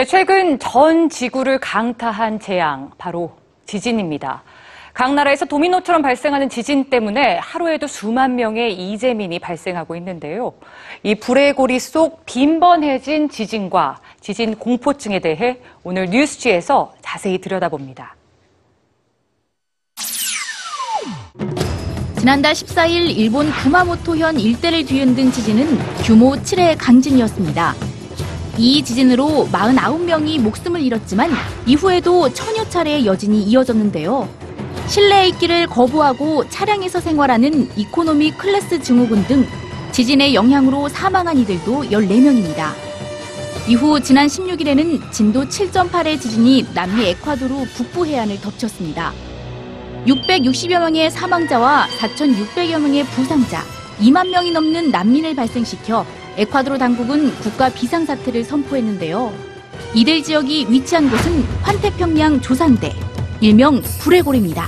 [0.00, 3.32] 네, 최근 전 지구를 강타한 재앙, 바로
[3.66, 4.42] 지진입니다.
[4.94, 10.54] 각 나라에서 도미노처럼 발생하는 지진 때문에 하루에도 수만 명의 이재민이 발생하고 있는데요.
[11.02, 18.16] 이 불의 고리 속 빈번해진 지진과 지진 공포증에 대해 오늘 뉴스지에서 자세히 들여다봅니다.
[22.18, 27.89] 지난달 14일 일본 구마모토현 일대를 뒤흔든 지진은 규모 7의 강진이었습니다.
[28.60, 31.30] 이 지진으로 49명이 목숨을 잃었지만
[31.64, 34.28] 이후에도 천여 차례의 여진이 이어졌는데요.
[34.86, 39.46] 실내에 있기를 거부하고 차량에서 생활하는 이코노미 클래스 증후군 등
[39.92, 42.72] 지진의 영향으로 사망한 이들도 14명입니다.
[43.66, 49.14] 이후 지난 16일에는 진도 7.8의 지진이 남미 에콰도르 북부 해안을 덮쳤습니다.
[50.06, 53.62] 660여 명의 사망자와 4,600여 명의 부상자,
[54.00, 56.04] 2만 명이 넘는 난민을 발생시켜
[56.36, 59.32] 에콰도르 당국은 국가 비상사태를 선포했는데요.
[59.94, 62.94] 이들 지역이 위치한 곳은 환태평양 조산대,
[63.40, 64.66] 일명 불의고리입니다.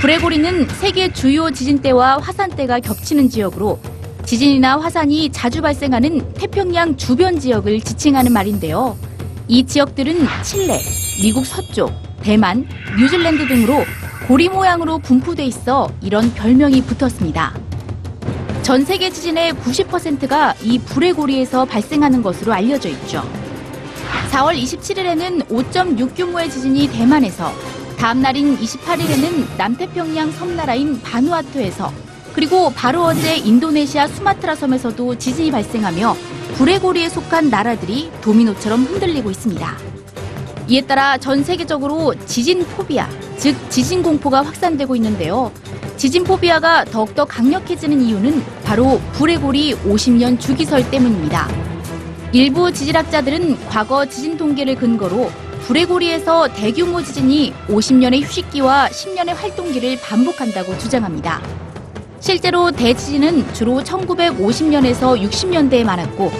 [0.00, 3.80] 불의고리는 세계 주요 지진대와 화산대가 겹치는 지역으로
[4.24, 8.96] 지진이나 화산이 자주 발생하는 태평양 주변 지역을 지칭하는 말인데요.
[9.48, 10.78] 이 지역들은 칠레,
[11.22, 12.66] 미국 서쪽, 대만,
[12.98, 13.84] 뉴질랜드 등으로
[14.26, 17.65] 고리 모양으로 분포돼 있어 이런 별명이 붙었습니다.
[18.66, 23.22] 전 세계 지진의 90%가 이 불의 고리에서 발생하는 것으로 알려져 있죠.
[24.32, 27.52] 4월 27일에는 5.6 규모의 지진이 대만에서,
[27.96, 31.92] 다음 날인 28일에는 남태평양 섬나라인 바누아투에서,
[32.32, 36.16] 그리고 바로 어제 인도네시아 수마트라 섬에서도 지진이 발생하며
[36.54, 39.78] 불의 고리에 속한 나라들이 도미노처럼 흔들리고 있습니다.
[40.66, 45.52] 이에 따라 전 세계적으로 지진 포비아, 즉 지진 공포가 확산되고 있는데요.
[45.96, 51.48] 지진 포비아가 더욱더 강력해지는 이유는 바로 불의 고리 50년 주기설 때문입니다.
[52.32, 55.30] 일부 지질학자들은 과거 지진 통계를 근거로
[55.62, 61.40] 불의 고리에서 대규모 지진이 50년의 휴식기와 10년의 활동기를 반복한다고 주장합니다.
[62.20, 66.30] 실제로 대지진은 주로 1950년에서 60년대에 많았고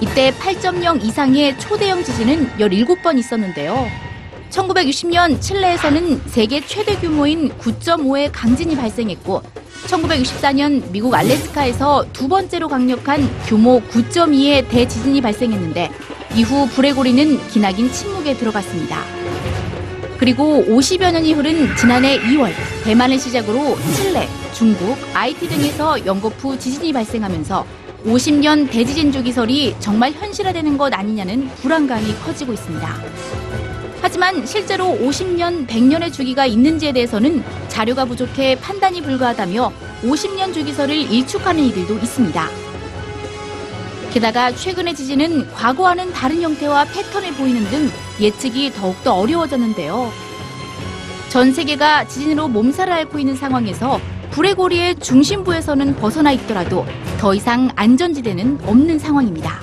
[0.00, 4.05] 이때 8.0 이상의 초대형 지진은 17번 있었는데요.
[4.50, 9.42] 1960년 칠레에서는 세계 최대 규모인 9.5의 강진이 발생했고
[9.86, 15.90] 1964년 미국 알래스카에서 두 번째로 강력한 규모 9.2의 대지진이 발생했는데
[16.34, 19.02] 이후 불의 고리는 기나긴 침묵에 들어갔습니다.
[20.18, 22.50] 그리고 50여 년이 흐른 지난해 2월
[22.84, 27.66] 대만을 시작으로 칠레, 중국, 아이티 등에서 연거푸 지진이 발생하면서
[28.06, 33.75] 50년 대지진 주기설이 정말 현실화되는 것 아니냐는 불안감이 커지고 있습니다.
[34.00, 41.94] 하지만 실제로 50년, 100년의 주기가 있는지에 대해서는 자료가 부족해 판단이 불가하다며 50년 주기설을 일축하는 이들도
[41.94, 42.48] 있습니다.
[44.12, 47.90] 게다가 최근의 지진은 과거와는 다른 형태와 패턴을 보이는 등
[48.20, 50.10] 예측이 더욱더 어려워졌는데요.
[51.28, 56.86] 전 세계가 지진으로 몸살을 앓고 있는 상황에서 불의 고리의 중심부에서는 벗어나 있더라도
[57.18, 59.60] 더 이상 안전지대는 없는 상황입니다.